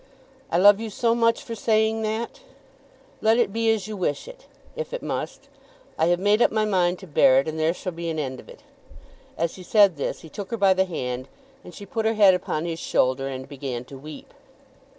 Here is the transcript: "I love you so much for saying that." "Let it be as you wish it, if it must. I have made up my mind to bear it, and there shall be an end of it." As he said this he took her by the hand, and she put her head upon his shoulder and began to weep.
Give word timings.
"I 0.49 0.57
love 0.57 0.79
you 0.79 0.89
so 0.89 1.13
much 1.13 1.43
for 1.43 1.53
saying 1.53 2.01
that." 2.01 2.39
"Let 3.21 3.37
it 3.37 3.53
be 3.53 3.69
as 3.71 3.87
you 3.87 3.95
wish 3.95 4.27
it, 4.27 4.47
if 4.75 4.95
it 4.95 5.03
must. 5.03 5.47
I 5.95 6.07
have 6.07 6.19
made 6.19 6.41
up 6.41 6.51
my 6.51 6.65
mind 6.65 6.97
to 7.01 7.05
bear 7.05 7.39
it, 7.39 7.47
and 7.47 7.59
there 7.59 7.71
shall 7.71 7.91
be 7.91 8.09
an 8.09 8.17
end 8.17 8.39
of 8.39 8.49
it." 8.49 8.63
As 9.37 9.57
he 9.57 9.61
said 9.61 9.97
this 9.97 10.21
he 10.21 10.29
took 10.29 10.49
her 10.49 10.57
by 10.57 10.73
the 10.73 10.85
hand, 10.85 11.27
and 11.63 11.71
she 11.71 11.85
put 11.85 12.07
her 12.07 12.15
head 12.15 12.33
upon 12.33 12.65
his 12.65 12.79
shoulder 12.79 13.27
and 13.27 13.47
began 13.47 13.85
to 13.85 13.97
weep. 13.99 14.33